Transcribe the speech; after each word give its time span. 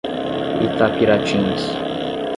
Itapiratins 0.67 1.61